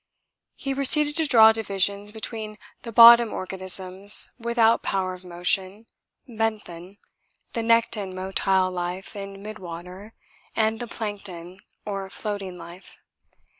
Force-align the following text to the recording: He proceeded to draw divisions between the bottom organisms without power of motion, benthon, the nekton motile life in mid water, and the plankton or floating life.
He 0.55 0.73
proceeded 0.73 1.15
to 1.17 1.27
draw 1.27 1.51
divisions 1.51 2.09
between 2.11 2.57
the 2.81 2.91
bottom 2.91 3.31
organisms 3.31 4.31
without 4.39 4.81
power 4.81 5.13
of 5.13 5.23
motion, 5.23 5.85
benthon, 6.27 6.97
the 7.53 7.61
nekton 7.61 8.11
motile 8.11 8.73
life 8.73 9.15
in 9.15 9.43
mid 9.43 9.59
water, 9.59 10.15
and 10.55 10.79
the 10.79 10.87
plankton 10.87 11.59
or 11.85 12.09
floating 12.09 12.57
life. 12.57 12.97